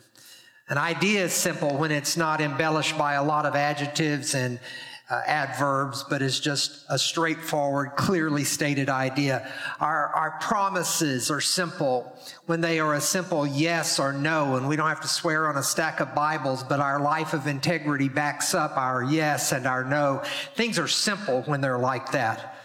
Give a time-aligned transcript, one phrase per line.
[0.69, 4.61] An idea is simple when it's not embellished by a lot of adjectives and
[5.09, 9.49] uh, adverbs, but is just a straightforward, clearly stated idea.
[9.79, 14.75] Our, our promises are simple when they are a simple yes or no, and we
[14.75, 18.53] don't have to swear on a stack of Bibles, but our life of integrity backs
[18.53, 20.23] up our yes and our no.
[20.57, 22.57] Things are simple when they're like that.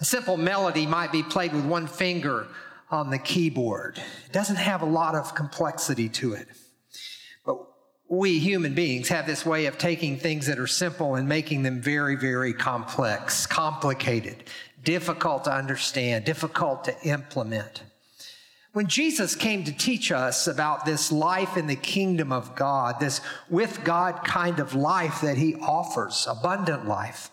[0.00, 2.48] A simple melody might be played with one finger
[2.90, 3.98] on the keyboard.
[4.26, 6.48] It doesn't have a lot of complexity to it
[8.08, 11.80] we human beings have this way of taking things that are simple and making them
[11.80, 14.44] very, very complex, complicated,
[14.82, 17.82] difficult to understand, difficult to implement.
[18.72, 23.20] When Jesus came to teach us about this life in the kingdom of God, this
[23.50, 27.30] with God kind of life that he offers, abundant life,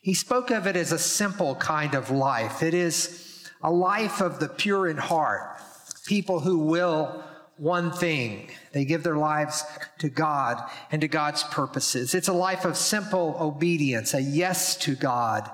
[0.00, 2.62] he spoke of it as a simple kind of life.
[2.62, 5.60] It is a life of the pure in heart,
[6.06, 7.24] people who will
[7.56, 8.50] one thing.
[8.72, 9.64] They give their lives
[9.98, 12.14] to God and to God's purposes.
[12.14, 15.50] It's a life of simple obedience, a yes to God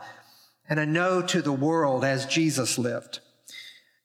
[0.68, 3.20] and a no to the world as Jesus lived.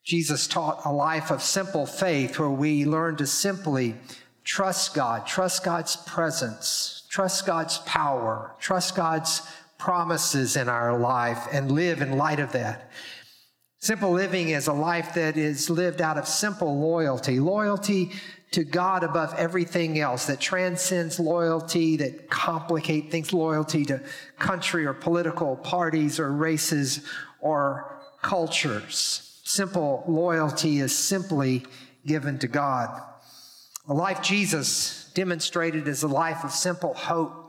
[0.03, 3.95] Jesus taught a life of simple faith where we learn to simply
[4.43, 9.41] trust God, trust God's presence, trust God's power, trust God's
[9.77, 12.89] promises in our life and live in light of that.
[13.79, 18.11] Simple living is a life that is lived out of simple loyalty, loyalty
[18.51, 24.01] to God above everything else, that transcends loyalty, that complicate things, loyalty to
[24.39, 27.05] country or political parties or races
[27.39, 29.41] or cultures.
[29.43, 31.63] Simple loyalty is simply
[32.05, 33.01] given to God.
[33.85, 37.46] The life Jesus demonstrated is a life of simple hope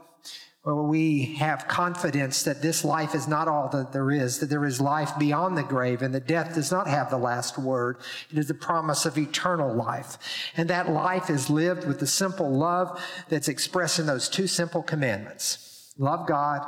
[0.63, 4.65] where we have confidence that this life is not all that there is, that there
[4.65, 7.97] is life beyond the grave, and that death does not have the last word.
[8.29, 10.17] It is the promise of eternal life.
[10.57, 14.83] And that life is lived with the simple love that's expressed in those two simple
[14.83, 16.65] commandments love God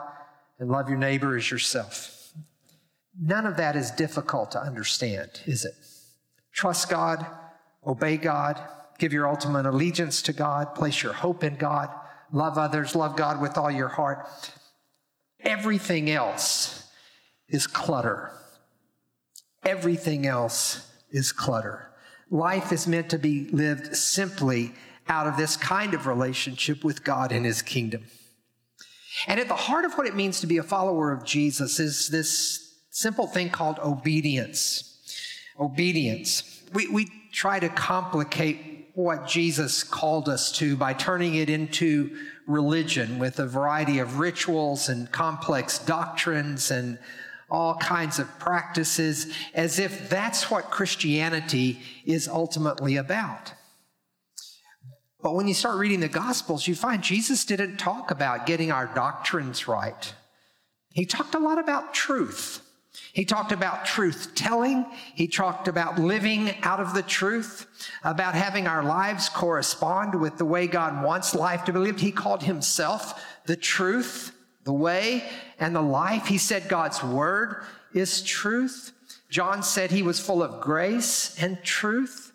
[0.60, 2.34] and love your neighbor as yourself.
[3.20, 5.74] None of that is difficult to understand, is it?
[6.54, 7.26] Trust God,
[7.86, 8.60] obey God,
[9.00, 11.90] give your ultimate allegiance to God, place your hope in God
[12.32, 14.28] love others, love God with all your heart.
[15.42, 16.90] Everything else
[17.50, 18.32] is clutter.
[19.64, 21.92] Everything else is clutter.
[22.30, 24.74] Life is meant to be lived simply
[25.08, 28.06] out of this kind of relationship with God and His kingdom.
[29.28, 32.08] And at the heart of what it means to be a follower of Jesus is
[32.08, 34.88] this simple thing called obedience.
[35.60, 36.64] Obedience.
[36.74, 43.20] We, we try to complicate what Jesus called us to by turning it into religion
[43.20, 47.00] with a variety of rituals and complex doctrines and
[47.50, 53.54] all kinds of practices as if that's what Christianity is ultimately about.
[55.22, 58.88] But when you start reading the Gospels, you find Jesus didn't talk about getting our
[58.88, 60.14] doctrines right.
[60.94, 62.61] He talked a lot about truth.
[63.14, 64.86] He talked about truth telling.
[65.16, 67.66] He talked about living out of the truth,
[68.04, 72.00] about having our lives correspond with the way God wants life to be lived.
[72.00, 75.24] He called himself the truth, the way,
[75.60, 76.28] and the life.
[76.28, 77.64] He said God's word
[77.94, 78.94] is truth.
[79.30, 82.32] John said he was full of grace and truth.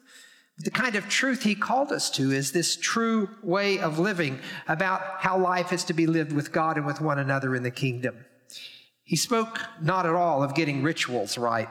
[0.59, 5.03] The kind of truth he called us to is this true way of living about
[5.19, 8.26] how life is to be lived with God and with one another in the kingdom.
[9.07, 11.69] He spoke not at all of getting rituals right.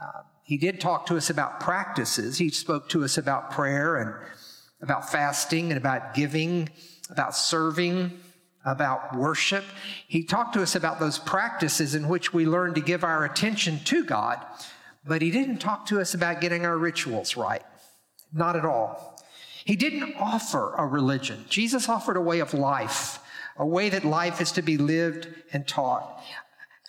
[0.00, 2.36] Uh, he did talk to us about practices.
[2.36, 4.14] He spoke to us about prayer and
[4.82, 6.68] about fasting and about giving,
[7.08, 8.20] about serving,
[8.66, 9.64] about worship.
[10.06, 13.80] He talked to us about those practices in which we learn to give our attention
[13.84, 14.44] to God,
[15.06, 17.62] but he didn't talk to us about getting our rituals right.
[18.30, 19.24] Not at all.
[19.64, 21.46] He didn't offer a religion.
[21.48, 23.20] Jesus offered a way of life,
[23.56, 26.20] a way that life is to be lived and taught.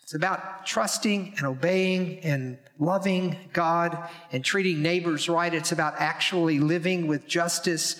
[0.04, 3.98] It's about trusting and obeying and loving God
[4.32, 5.54] and treating neighbors right.
[5.54, 7.96] It's about actually living with justice,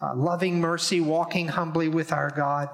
[0.00, 2.68] uh, loving mercy, walking humbly with our God.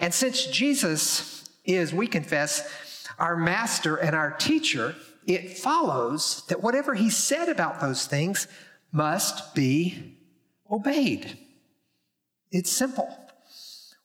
[0.00, 4.94] And since Jesus is, we confess, our master and our teacher,
[5.26, 8.46] it follows that whatever he said about those things
[8.92, 10.16] must be
[10.70, 11.38] obeyed.
[12.52, 13.25] It's simple.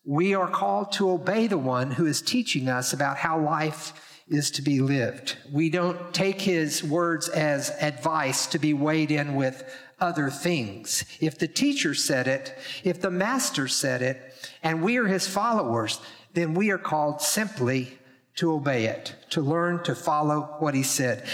[0.04, 3.94] We are called to obey the one who is teaching us about how life
[4.28, 5.38] is to be lived.
[5.52, 9.64] We don't take his words as advice to be weighed in with
[10.00, 11.06] other things.
[11.20, 14.34] If the teacher said it, if the master said it,
[14.64, 16.02] and we are his followers,
[16.34, 18.00] then we are called simply
[18.36, 21.28] to obey it, to learn to follow what he said.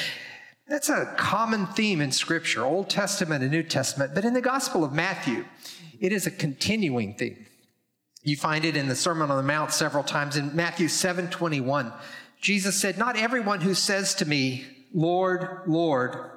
[0.68, 4.84] That's a common theme in Scripture, Old Testament and New Testament, but in the Gospel
[4.84, 5.46] of Matthew,
[6.02, 7.46] it is a continuing theme.
[8.28, 10.36] You find it in the Sermon on the Mount several times.
[10.36, 11.94] In Matthew 7 21,
[12.42, 16.32] Jesus said, Not everyone who says to me, Lord, Lord,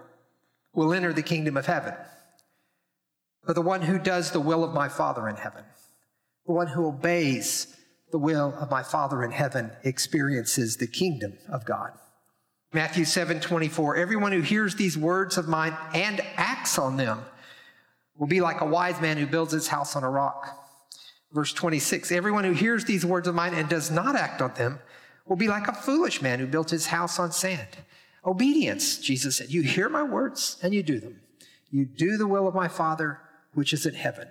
[0.73, 1.95] will enter the kingdom of heaven,
[3.45, 5.65] but the one who does the will of my Father in heaven,
[6.47, 7.77] the one who obeys
[8.13, 11.91] the will of my Father in heaven experiences the kingdom of God.
[12.73, 17.23] Matthew 7 24, everyone who hears these words of mine and acts on them
[18.17, 20.60] will be like a wise man who builds his house on a rock.
[21.33, 24.81] Verse 26, everyone who hears these words of mine and does not act on them
[25.27, 27.69] will be like a foolish man who built his house on sand.
[28.25, 31.21] Obedience, Jesus said, you hear my words and you do them.
[31.71, 33.21] You do the will of my Father
[33.55, 34.29] which is in heaven.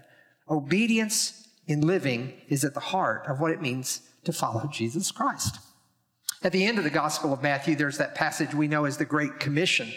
[0.49, 5.59] Obedience in living is at the heart of what it means to follow Jesus Christ.
[6.41, 9.05] At the end of the Gospel of Matthew, there's that passage we know as the
[9.05, 9.91] Great Commission.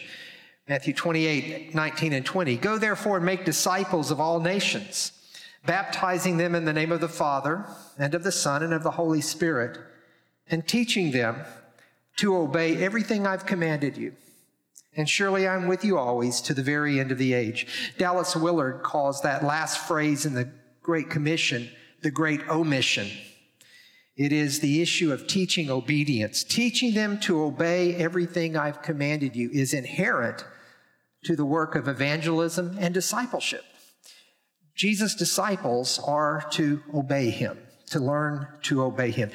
[0.68, 2.56] Matthew 28, 19 and 20.
[2.56, 5.12] Go therefore and make disciples of all nations,
[5.64, 7.64] baptizing them in the name of the Father
[7.98, 9.78] and of the Son and of the Holy Spirit,
[10.48, 11.40] and teaching them
[12.16, 14.14] to obey everything I've commanded you.
[14.94, 17.94] And surely I'm with you always to the very end of the age.
[17.96, 20.50] Dallas Willard calls that last phrase in the
[20.82, 21.70] Great Commission,
[22.02, 23.08] the Great Omission.
[24.16, 26.44] It is the issue of teaching obedience.
[26.44, 30.44] Teaching them to obey everything I've commanded you is inherent
[31.24, 33.64] to the work of evangelism and discipleship.
[34.74, 37.58] Jesus' disciples are to obey him,
[37.90, 39.30] to learn to obey him.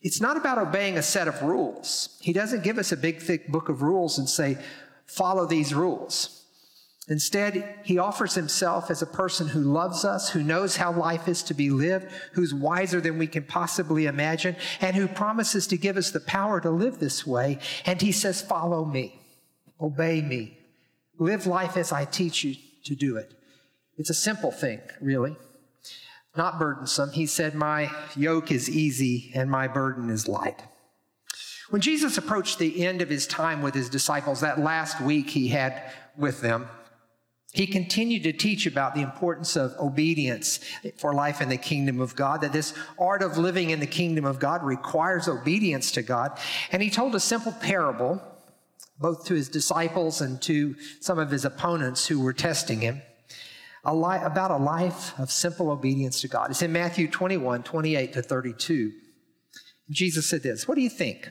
[0.00, 2.18] It's not about obeying a set of rules.
[2.20, 4.58] He doesn't give us a big, thick book of rules and say,
[5.06, 6.38] follow these rules.
[7.08, 11.42] Instead, he offers himself as a person who loves us, who knows how life is
[11.44, 15.96] to be lived, who's wiser than we can possibly imagine, and who promises to give
[15.96, 17.58] us the power to live this way.
[17.86, 19.18] And he says, Follow me,
[19.80, 20.58] obey me,
[21.18, 23.32] live life as I teach you to do it.
[23.98, 25.36] It's a simple thing, really,
[26.36, 27.10] not burdensome.
[27.10, 30.62] He said, My yoke is easy and my burden is light.
[31.70, 35.48] When Jesus approached the end of his time with his disciples, that last week he
[35.48, 35.82] had
[36.16, 36.68] with them,
[37.52, 40.60] he continued to teach about the importance of obedience
[40.96, 44.24] for life in the kingdom of God, that this art of living in the kingdom
[44.24, 46.38] of God requires obedience to God.
[46.70, 48.22] And he told a simple parable,
[49.00, 53.02] both to his disciples and to some of his opponents who were testing him,
[53.84, 56.50] a li- about a life of simple obedience to God.
[56.50, 58.92] It's in Matthew 21, 28 to 32.
[59.90, 61.30] Jesus said this What do you think?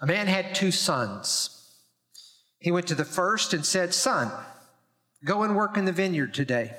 [0.00, 1.56] A man had two sons.
[2.58, 4.30] He went to the first and said, Son,
[5.24, 6.74] Go and work in the vineyard today.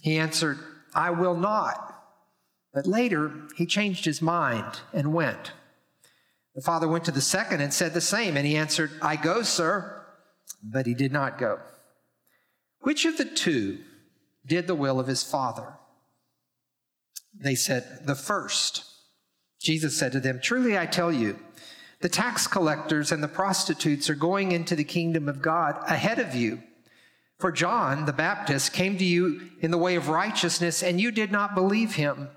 [0.00, 0.58] He answered,
[0.94, 1.88] I will not.
[2.72, 5.52] But later, he changed his mind and went.
[6.54, 9.42] The father went to the second and said the same, and he answered, I go,
[9.42, 10.04] sir.
[10.62, 11.60] But he did not go.
[12.82, 13.78] Which of the two
[14.46, 15.74] did the will of his father?
[17.34, 18.84] They said, The first.
[19.60, 21.38] Jesus said to them, Truly I tell you,
[22.00, 26.34] the tax collectors and the prostitutes are going into the kingdom of God ahead of
[26.34, 26.62] you.
[27.38, 31.30] For John the Baptist came to you in the way of righteousness, and you did
[31.30, 32.28] not believe him.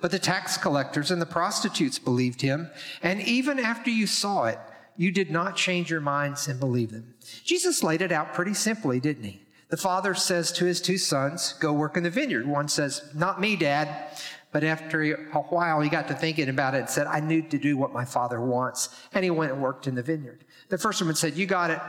[0.00, 2.70] But the tax collectors and the prostitutes believed him,
[3.02, 4.58] and even after you saw it,
[4.96, 7.14] you did not change your minds and believe them.
[7.44, 9.42] Jesus laid it out pretty simply, didn't he?
[9.68, 12.46] The father says to his two sons, Go work in the vineyard.
[12.46, 14.18] One says, Not me, dad.
[14.50, 17.58] But after a while, he got to thinking about it and said, I need to
[17.58, 18.88] do what my father wants.
[19.12, 20.42] And he went and worked in the vineyard.
[20.70, 21.80] The first one said, You got it.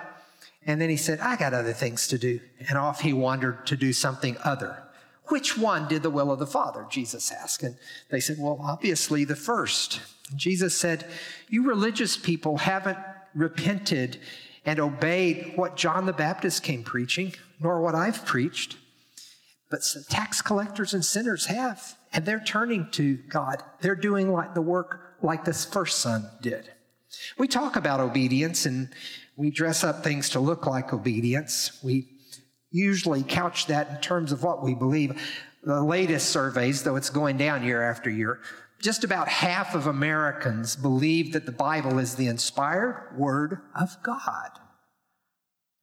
[0.65, 2.41] And then he said, I got other things to do.
[2.67, 4.83] And off he wandered to do something other.
[5.27, 6.85] Which one did the will of the Father?
[6.89, 7.63] Jesus asked.
[7.63, 7.77] And
[8.09, 10.01] they said, Well, obviously the first.
[10.35, 11.05] Jesus said,
[11.47, 12.97] You religious people haven't
[13.33, 14.17] repented
[14.65, 18.77] and obeyed what John the Baptist came preaching, nor what I've preached.
[19.69, 23.63] But tax collectors and sinners have, and they're turning to God.
[23.81, 26.71] They're doing like the work like this first son did.
[27.37, 28.89] We talk about obedience and
[29.35, 31.79] we dress up things to look like obedience.
[31.83, 32.07] We
[32.71, 35.21] usually couch that in terms of what we believe.
[35.63, 38.39] The latest surveys, though it's going down year after year,
[38.81, 44.51] just about half of Americans believe that the Bible is the inspired Word of God.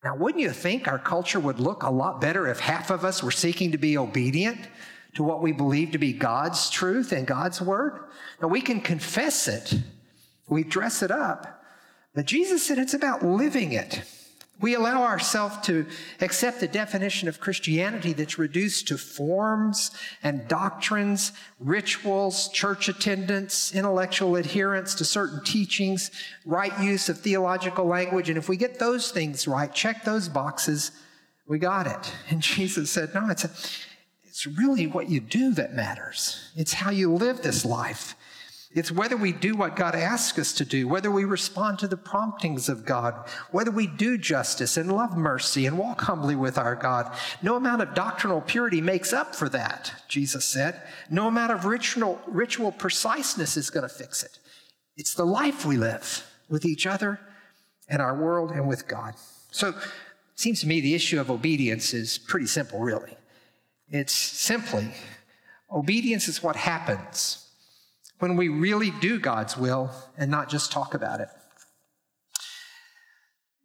[0.06, 3.24] Now, wouldn't you think our culture would look a lot better if half of us
[3.24, 4.60] were seeking to be obedient
[5.14, 8.04] to what we believe to be God's truth and God's Word?
[8.40, 9.74] Now, we can confess it,
[10.46, 11.60] we dress it up,
[12.14, 14.04] but Jesus said it's about living it.
[14.58, 15.86] We allow ourselves to
[16.20, 19.90] accept the definition of Christianity that's reduced to forms
[20.22, 26.10] and doctrines, rituals, church attendance, intellectual adherence to certain teachings,
[26.46, 28.30] right use of theological language.
[28.30, 30.90] And if we get those things right, check those boxes,
[31.46, 32.12] we got it.
[32.30, 33.50] And Jesus said, no, it's, a,
[34.24, 36.50] it's really what you do that matters.
[36.56, 38.14] It's how you live this life.
[38.72, 41.96] It's whether we do what God asks us to do, whether we respond to the
[41.96, 46.74] promptings of God, whether we do justice and love mercy and walk humbly with our
[46.74, 47.12] God.
[47.42, 50.82] No amount of doctrinal purity makes up for that, Jesus said.
[51.08, 54.38] No amount of ritual, ritual preciseness is going to fix it.
[54.96, 57.20] It's the life we live with each other
[57.88, 59.14] and our world and with God.
[59.52, 59.76] So it
[60.34, 63.16] seems to me the issue of obedience is pretty simple, really.
[63.90, 64.88] It's simply
[65.70, 67.45] obedience is what happens
[68.18, 71.28] when we really do God's will and not just talk about it.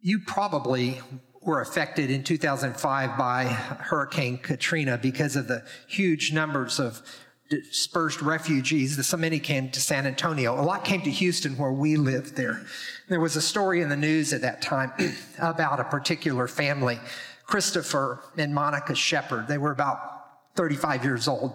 [0.02, 1.00] You probably
[1.42, 7.02] were affected in 2005 by Hurricane Katrina because of the huge numbers of
[7.50, 9.06] dispersed refugees.
[9.06, 10.60] So many came to San Antonio.
[10.60, 12.62] A lot came to Houston, where we lived there.
[13.10, 14.94] There was a story in the news at that time
[15.40, 17.00] about a particular family,
[17.46, 19.48] Christopher and Monica Shepard.
[19.48, 20.00] They were about
[20.56, 21.54] 35 years old,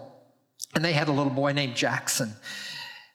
[0.75, 2.35] and they had a little boy named Jackson.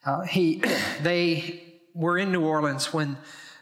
[0.05, 0.61] Uh, he,
[1.01, 3.17] they were in New Orleans when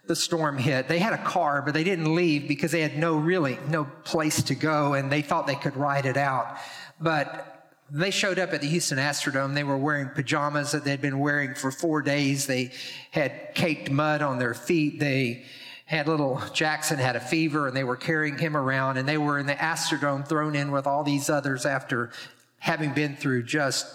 [0.07, 0.87] the storm hit.
[0.87, 4.41] They had a car, but they didn't leave because they had no really no place
[4.43, 6.57] to go, and they thought they could ride it out.
[6.99, 9.53] But they showed up at the Houston Astrodome.
[9.53, 12.47] They were wearing pajamas that they'd been wearing for four days.
[12.47, 12.71] They
[13.11, 14.99] had caked mud on their feet.
[14.99, 15.43] They
[15.85, 18.97] had little Jackson had a fever, and they were carrying him around.
[18.97, 22.11] And they were in the Astrodome, thrown in with all these others after
[22.59, 23.87] having been through just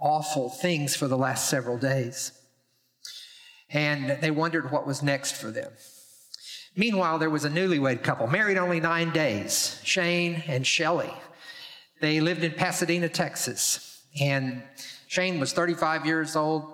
[0.00, 2.32] awful things for the last several days.
[3.70, 5.70] And they wondered what was next for them.
[6.76, 11.12] Meanwhile, there was a newlywed couple, married only nine days, Shane and Shelly.
[12.00, 14.02] They lived in Pasadena, Texas.
[14.20, 14.62] And
[15.08, 16.64] Shane was 35 years old.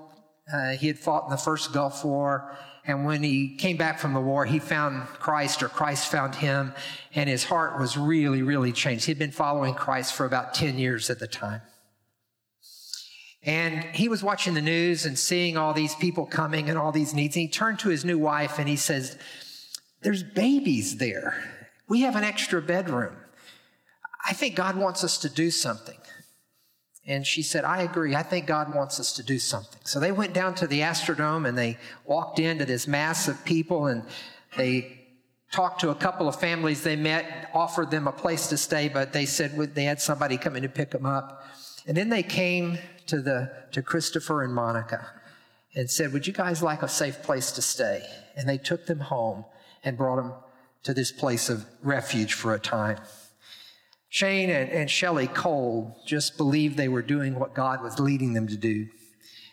[0.52, 2.56] Uh, he had fought in the first Gulf War.
[2.86, 6.72] And when he came back from the war, he found Christ, or Christ found him,
[7.16, 9.06] and his heart was really, really changed.
[9.06, 11.62] He'd been following Christ for about 10 years at the time.
[13.46, 17.14] And he was watching the news and seeing all these people coming and all these
[17.14, 17.36] needs.
[17.36, 19.16] And he turned to his new wife and he says,
[20.02, 21.42] There's babies there.
[21.88, 23.16] We have an extra bedroom.
[24.28, 25.98] I think God wants us to do something.
[27.06, 28.16] And she said, I agree.
[28.16, 29.80] I think God wants us to do something.
[29.84, 33.86] So they went down to the Astrodome and they walked into this mass of people
[33.86, 34.02] and
[34.56, 35.04] they
[35.52, 39.12] talked to a couple of families they met, offered them a place to stay, but
[39.12, 41.46] they said they had somebody coming to pick them up.
[41.86, 45.10] And then they came to, the, to Christopher and Monica
[45.74, 48.02] and said, Would you guys like a safe place to stay?
[48.36, 49.44] And they took them home
[49.84, 50.32] and brought them
[50.82, 52.98] to this place of refuge for a time.
[54.08, 58.46] Shane and, and Shelley Cole just believed they were doing what God was leading them
[58.48, 58.88] to do.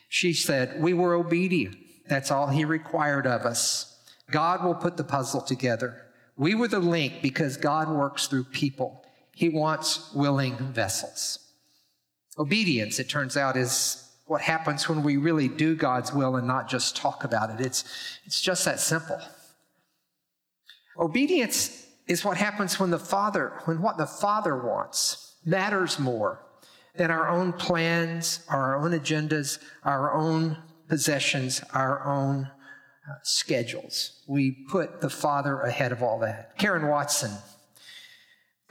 [0.09, 1.75] She said, We were obedient.
[2.07, 3.97] That's all He required of us.
[4.31, 6.01] God will put the puzzle together.
[6.37, 9.05] We were the link because God works through people.
[9.35, 11.42] He wants willing vessels.
[12.37, 16.69] Obedience, it turns out, is what happens when we really do God's will and not
[16.69, 17.65] just talk about it.
[17.65, 17.83] It's,
[18.25, 19.19] it's just that simple.
[20.97, 26.39] Obedience is what happens when the Father, when what the Father wants matters more
[26.95, 32.45] than our own plans, our own agendas, our own possessions, our own
[33.09, 34.23] uh, schedules.
[34.27, 36.57] We put the Father ahead of all that.
[36.57, 37.31] Karen Watson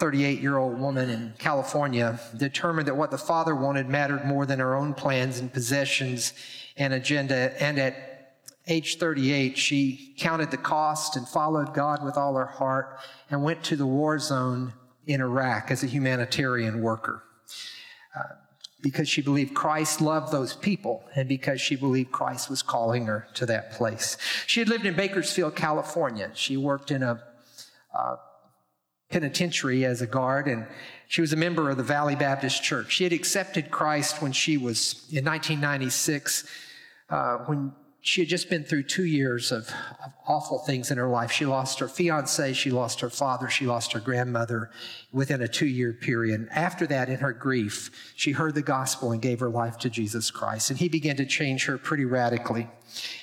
[0.03, 4.59] 38 year old woman in California determined that what the father wanted mattered more than
[4.59, 6.33] her own plans and possessions
[6.77, 7.55] and agenda.
[7.63, 8.35] And at
[8.67, 12.99] age 38, she counted the cost and followed God with all her heart
[13.31, 14.73] and went to the war zone
[15.07, 17.23] in Iraq as a humanitarian worker.
[18.13, 18.35] Uh,
[18.81, 23.29] because she believed Christ loved those people and because she believed Christ was calling her
[23.35, 24.17] to that place.
[24.49, 26.33] She had lived in Bakersfield, California.
[26.35, 27.23] She worked in a
[27.97, 28.17] uh,
[29.13, 30.67] penitentiary as a guard, and
[31.07, 32.93] she was a member of the Valley Baptist Church.
[32.93, 36.45] She had accepted Christ when she was in 1996,
[37.11, 37.73] uh, when
[38.05, 39.69] she had just been through two years of,
[40.05, 41.33] of, awful things in her life.
[41.33, 44.71] She lost her fiance, she lost her father, she lost her grandmother
[45.13, 46.49] within a two year period.
[46.53, 50.31] After that, in her grief, she heard the gospel and gave her life to Jesus
[50.31, 50.71] Christ.
[50.71, 52.69] And he began to change her pretty radically.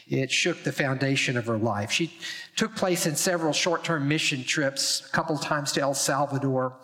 [0.07, 1.91] It shook the foundation of her life.
[1.91, 2.13] She
[2.55, 6.77] took place in several short term mission trips, a couple times to El Salvador.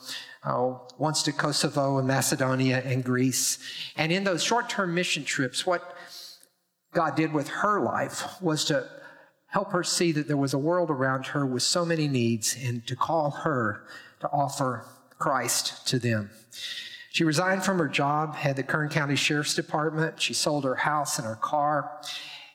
[0.43, 3.57] Uh, once to Kosovo and Macedonia and Greece.
[3.97, 5.94] And in those short term mission trips, what
[6.95, 8.87] God did with her life was to
[9.47, 12.85] help her see that there was a world around her with so many needs and
[12.87, 13.85] to call her
[14.21, 14.85] to offer
[15.19, 16.29] Christ to them.
[17.11, 20.21] She resigned from her job at the Kern County Sheriff's Department.
[20.21, 21.89] She sold her house and her car,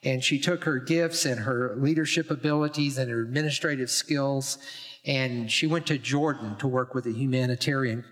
[0.02, 4.58] and she took her gifts and her leadership abilities and her administrative skills,
[5.06, 8.04] and she went to Jordan to work with a humanitarian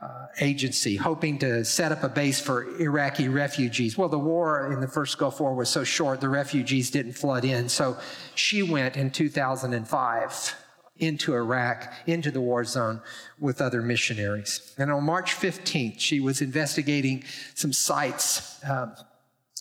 [0.00, 3.98] uh, agency hoping to set up a base for Iraqi refugees.
[3.98, 7.44] Well, the war in the first Gulf War was so short, the refugees didn't flood
[7.44, 7.68] in.
[7.68, 7.96] So
[8.34, 10.54] she went in 2005
[10.98, 13.00] into Iraq, into the war zone
[13.38, 14.74] with other missionaries.
[14.78, 17.24] And on March 15th, she was investigating
[17.54, 18.94] some sites um,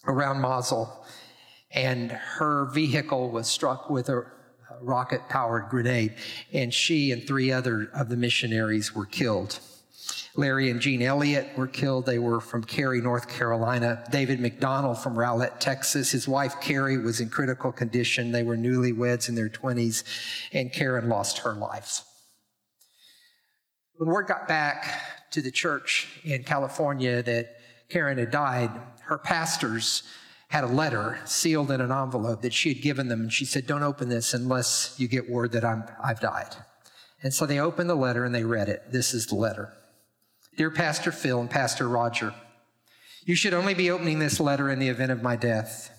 [0.05, 1.05] around Mosul,
[1.71, 4.25] and her vehicle was struck with a
[4.81, 6.15] rocket powered grenade,
[6.53, 9.59] and she and three other of the missionaries were killed.
[10.35, 12.05] Larry and Jean Elliott were killed.
[12.05, 14.03] They were from Cary, North Carolina.
[14.11, 16.11] David McDonnall from Rowlett, Texas.
[16.11, 18.31] His wife, Carrie, was in critical condition.
[18.31, 20.03] They were newlyweds in their 20s,
[20.53, 22.03] and Karen lost her life.
[23.95, 27.55] When word got back to the church in California that
[27.89, 28.69] Karen had died,
[29.05, 30.03] her pastors
[30.49, 33.65] had a letter sealed in an envelope that she had given them, and she said,
[33.65, 36.55] Don't open this unless you get word that I'm, I've died.
[37.23, 38.91] And so they opened the letter and they read it.
[38.91, 39.73] This is the letter.
[40.57, 42.33] Dear Pastor Phil and Pastor Roger,
[43.25, 45.91] you should only be opening this letter in the event of my death.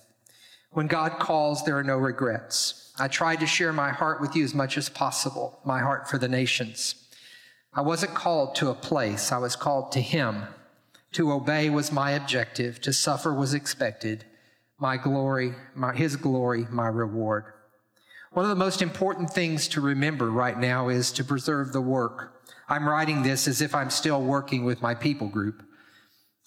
[0.72, 2.92] When God calls, there are no regrets.
[2.98, 6.18] I tried to share my heart with you as much as possible, my heart for
[6.18, 7.06] the nations.
[7.72, 10.42] I wasn't called to a place, I was called to Him.
[11.12, 14.24] To obey was my objective, to suffer was expected.
[14.76, 17.44] My glory, my, His glory, my reward.
[18.32, 22.37] One of the most important things to remember right now is to preserve the work
[22.68, 25.62] I'm writing this as if I'm still working with my people group.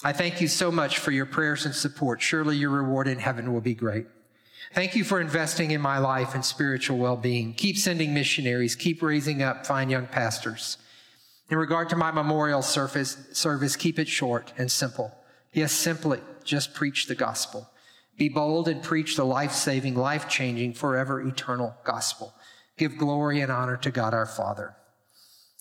[0.04, 2.22] I thank you so much for your prayers and support.
[2.22, 4.08] Surely your reward in heaven will be great.
[4.74, 7.54] Thank you for investing in my life and spiritual well being.
[7.54, 10.78] Keep sending missionaries, keep raising up fine young pastors.
[11.50, 15.14] In regard to my memorial service, service, keep it short and simple.
[15.54, 17.70] Yes, simply, just preach the gospel.
[18.18, 22.34] Be bold and preach the life saving, life changing, forever eternal gospel.
[22.78, 24.76] Give glory and honor to God our Father.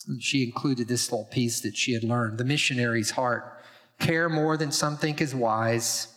[0.06, 3.62] And she included this little piece that she had learned the missionary's heart.
[3.98, 6.08] Care more than some think is wise,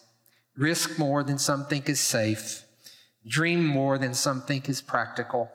[0.55, 2.63] risk more than some think is safe,
[3.27, 5.51] dream more than some think is practical,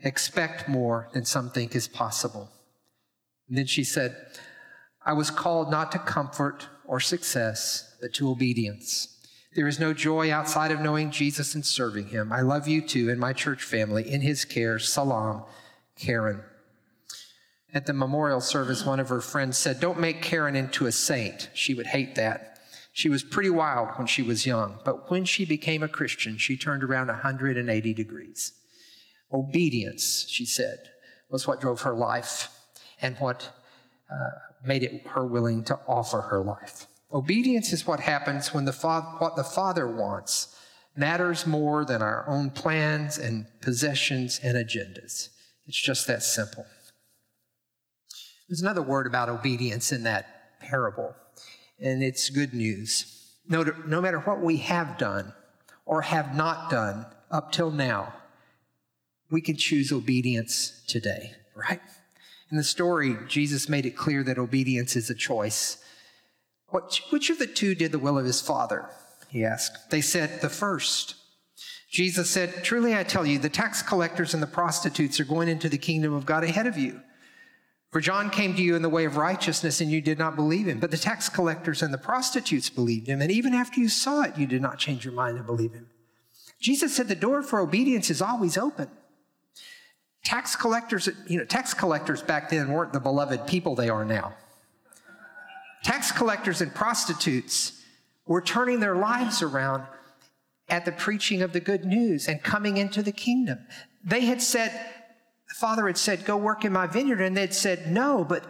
[0.00, 2.48] expect more than some think is possible.
[3.48, 4.16] And then she said,
[5.04, 9.10] I was called not to comfort or success, but to obedience.
[9.54, 12.32] There is no joy outside of knowing Jesus and serving him.
[12.32, 14.78] I love you two and my church family in his care.
[14.78, 15.44] Salam,
[15.96, 16.42] Karen.
[17.74, 21.50] At the memorial service, one of her friends said, Don't make Karen into a saint.
[21.54, 22.60] She would hate that.
[22.92, 26.56] She was pretty wild when she was young, but when she became a Christian, she
[26.56, 28.52] turned around 180 degrees.
[29.32, 30.78] Obedience, she said,
[31.28, 32.48] was what drove her life
[33.02, 33.50] and what
[34.08, 34.30] uh,
[34.64, 36.86] made it her willing to offer her life.
[37.12, 40.56] Obedience is what happens when the fa- what the Father wants
[40.96, 45.30] matters more than our own plans and possessions and agendas.
[45.66, 46.66] It's just that simple.
[48.48, 51.14] There's another word about obedience in that parable,
[51.80, 53.32] and it's good news.
[53.48, 55.32] No, no matter what we have done
[55.86, 58.14] or have not done up till now,
[59.30, 61.80] we can choose obedience today, right?
[62.50, 65.82] In the story, Jesus made it clear that obedience is a choice.
[66.68, 68.88] What, which of the two did the will of his father?
[69.28, 69.90] He asked.
[69.90, 71.16] They said, the first.
[71.90, 75.68] Jesus said, Truly I tell you, the tax collectors and the prostitutes are going into
[75.68, 77.00] the kingdom of God ahead of you.
[77.94, 80.66] For John came to you in the way of righteousness and you did not believe
[80.66, 80.80] him.
[80.80, 83.22] But the tax collectors and the prostitutes believed him.
[83.22, 85.86] And even after you saw it, you did not change your mind to believe him.
[86.60, 88.88] Jesus said the door for obedience is always open.
[90.24, 94.34] Tax collectors, you know, tax collectors back then weren't the beloved people they are now.
[95.84, 97.80] Tax collectors and prostitutes
[98.26, 99.84] were turning their lives around
[100.68, 103.60] at the preaching of the good news and coming into the kingdom.
[104.02, 104.72] They had said,
[105.54, 107.20] father had said, Go work in my vineyard.
[107.20, 108.44] And they'd said, No, but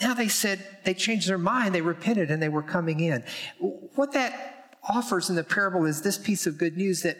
[0.00, 3.22] now they said they changed their mind, they repented, and they were coming in.
[3.58, 7.18] What that offers in the parable is this piece of good news that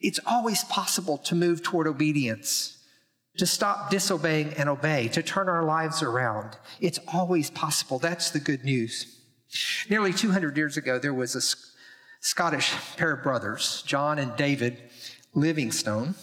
[0.00, 2.78] it's always possible to move toward obedience,
[3.36, 6.56] to stop disobeying and obey, to turn our lives around.
[6.80, 7.98] It's always possible.
[7.98, 9.20] That's the good news.
[9.90, 11.42] Nearly 200 years ago, there was a
[12.20, 14.78] Scottish pair of brothers, John and David
[15.34, 16.14] Livingstone.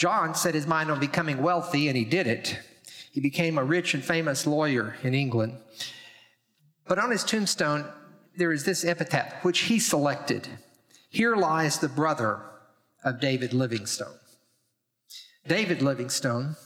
[0.00, 2.58] John set his mind on becoming wealthy, and he did it.
[3.12, 5.58] He became a rich and famous lawyer in England.
[6.88, 7.84] But on his tombstone,
[8.34, 10.48] there is this epitaph, which he selected
[11.10, 12.40] Here lies the brother
[13.04, 14.14] of David Livingstone.
[15.46, 16.56] David Livingstone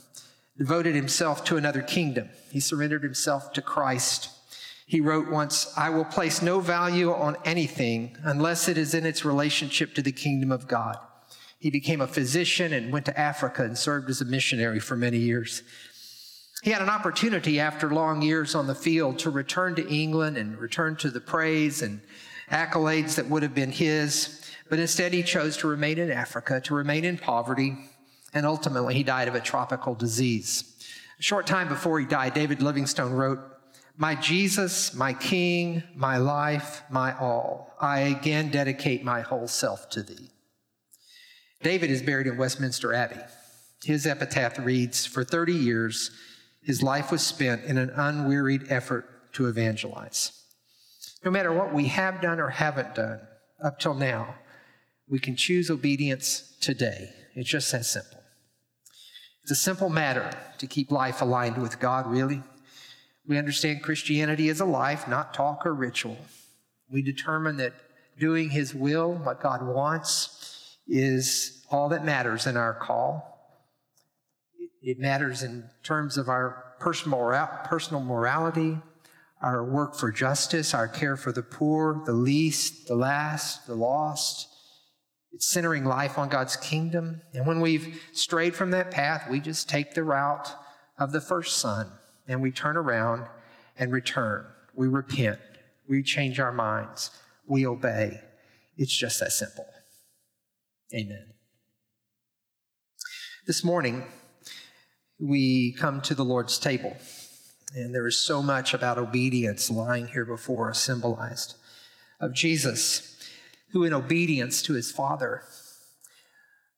[0.57, 2.29] devoted himself to another kingdom.
[2.53, 4.31] He surrendered himself to Christ.
[4.87, 9.25] He wrote once, I will place no value on anything unless it is in its
[9.25, 10.99] relationship to the kingdom of God.
[11.64, 15.16] He became a physician and went to Africa and served as a missionary for many
[15.16, 15.62] years.
[16.62, 20.59] He had an opportunity after long years on the field to return to England and
[20.59, 22.03] return to the praise and
[22.50, 26.74] accolades that would have been his, but instead he chose to remain in Africa, to
[26.74, 27.79] remain in poverty,
[28.35, 30.87] and ultimately he died of a tropical disease.
[31.18, 33.40] A short time before he died, David Livingstone wrote,
[33.96, 40.03] My Jesus, my King, my life, my all, I again dedicate my whole self to
[40.03, 40.34] thee.
[41.64, 43.20] David is buried in Westminster Abbey.
[43.83, 46.11] His epitaph reads For 30 years,
[46.62, 50.44] his life was spent in an unwearied effort to evangelize.
[51.24, 53.18] No matter what we have done or haven't done
[53.64, 54.35] up till now,
[55.09, 57.09] we can choose obedience today.
[57.35, 58.22] It's just that simple.
[59.42, 62.42] It's a simple matter to keep life aligned with God, really.
[63.27, 66.18] We understand Christianity is a life, not talk or ritual.
[66.90, 67.72] We determine that
[68.18, 70.53] doing His will, what God wants,
[70.87, 73.31] is all that matters in our call.
[74.83, 78.79] It matters in terms of our personal morality,
[79.40, 84.49] our work for justice, our care for the poor, the least, the last, the lost.
[85.33, 87.23] It's centering life on God's kingdom.
[87.33, 90.55] And when we've strayed from that path, we just take the route
[90.99, 91.90] of the first son
[92.29, 93.27] and we turn around
[93.77, 94.47] and return.
[94.75, 95.40] We repent.
[95.88, 97.11] We change our minds.
[97.47, 98.20] We obey.
[98.77, 99.66] It's just that simple.
[100.92, 101.33] Amen.
[103.47, 104.05] This morning,
[105.18, 106.97] we come to the Lord's table,
[107.75, 111.57] and there is so much about obedience lying here before us, symbolized
[112.20, 113.16] of Jesus,
[113.73, 115.42] who, in obedience to his Father,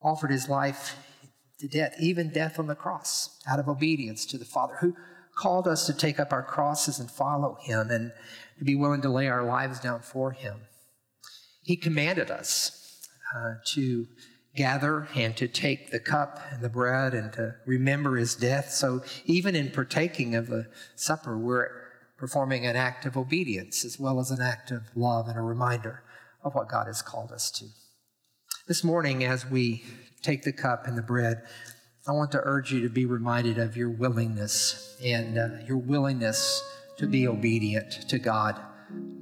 [0.01, 0.97] offered his life
[1.59, 4.95] to death, even death on the cross, out of obedience to the Father, who
[5.35, 8.12] called us to take up our crosses and follow him and
[8.59, 10.61] to be willing to lay our lives down for him.
[11.62, 12.86] He commanded us
[13.34, 14.06] uh, to
[14.56, 18.70] gather and to take the cup and the bread and to remember his death.
[18.70, 21.68] So even in partaking of the supper, we're
[22.16, 26.02] performing an act of obedience as well as an act of love and a reminder
[26.42, 27.66] of what God has called us to.
[28.66, 29.84] This morning, as we
[30.22, 31.42] take the cup and the bread,
[32.08, 36.62] I want to urge you to be reminded of your willingness and uh, your willingness
[36.96, 38.58] to be obedient to God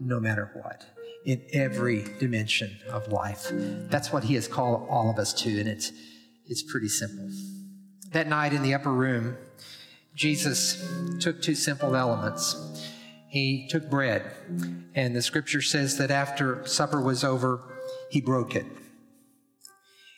[0.00, 0.93] no matter what
[1.24, 3.50] in every dimension of life.
[3.52, 5.92] That's what he has called all of us to, and it's,
[6.46, 7.28] it's pretty simple.
[8.12, 9.36] That night in the upper room,
[10.14, 10.86] Jesus
[11.20, 12.82] took two simple elements.
[13.28, 14.30] He took bread,
[14.94, 17.60] and the scripture says that after supper was over,
[18.10, 18.66] he broke it.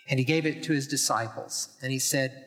[0.09, 2.45] And he gave it to his disciples, and he said,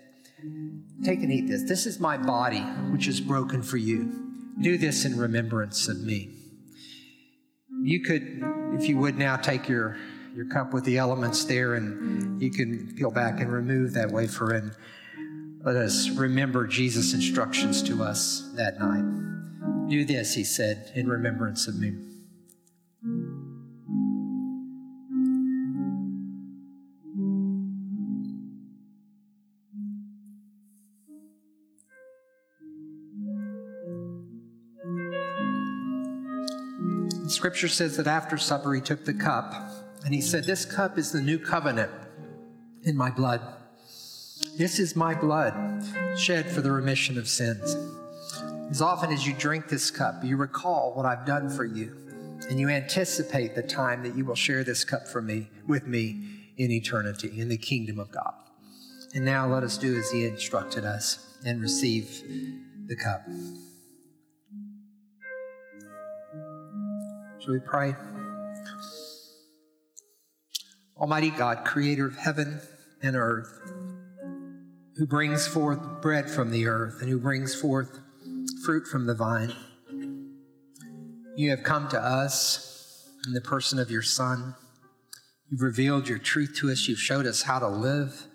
[1.04, 1.64] Take and eat this.
[1.64, 4.32] This is my body, which is broken for you.
[4.62, 6.39] Do this in remembrance of me
[7.82, 9.98] you could, if you would now, take your,
[10.36, 14.54] your cup with the elements there and you can peel back and remove that wafer
[14.54, 14.72] and
[15.64, 19.90] let us remember Jesus' instructions to us that night.
[19.90, 22.09] Do this, he said, in remembrance of me.
[37.40, 39.54] Scripture says that after supper, he took the cup
[40.04, 41.90] and he said, This cup is the new covenant
[42.84, 43.40] in my blood.
[44.58, 45.86] This is my blood
[46.18, 47.78] shed for the remission of sins.
[48.70, 51.96] As often as you drink this cup, you recall what I've done for you,
[52.50, 56.52] and you anticipate the time that you will share this cup for me with me
[56.58, 58.34] in eternity in the kingdom of God.
[59.16, 62.22] And now let us do as he instructed us and receive
[62.88, 63.22] the cup.
[67.50, 67.96] We pray?
[70.98, 72.62] Almighty God, creator of heaven
[73.02, 73.60] and earth,
[74.98, 78.00] who brings forth bread from the earth and who brings forth
[78.66, 79.54] fruit from the vine,
[81.36, 84.56] you have come to us in the person of your Son.
[85.50, 86.88] You've revealed your truth to us.
[86.88, 88.28] You've showed us how to live.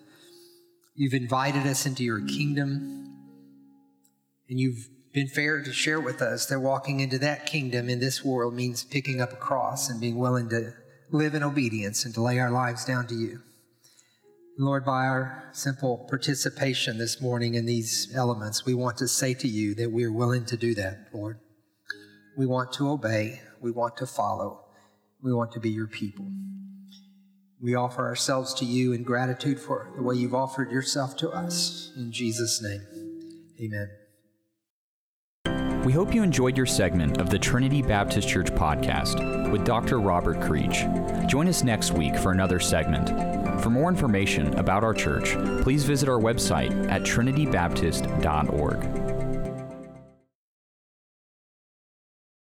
[0.96, 3.14] You've invited us into your kingdom.
[4.48, 8.24] And you've been fair to share with us that walking into that kingdom in this
[8.24, 10.74] world means picking up a cross and being willing to
[11.11, 13.40] live in obedience and to lay our lives down to you.
[14.59, 19.46] Lord, by our simple participation this morning in these elements, we want to say to
[19.46, 21.38] you that we are willing to do that, Lord.
[22.37, 23.40] We want to obey.
[23.61, 24.64] We want to follow.
[25.22, 26.27] We want to be your people.
[27.62, 31.92] We offer ourselves to you in gratitude for the way you've offered yourself to us.
[31.96, 32.83] In Jesus' name,
[33.61, 34.03] amen.
[35.85, 40.01] We hope you enjoyed your segment of the Trinity Baptist Church podcast with Dr.
[40.01, 40.87] Robert Creech.
[41.27, 43.11] Join us next week for another segment.
[43.62, 49.03] For more information about our church, please visit our website at trinitybaptist.org.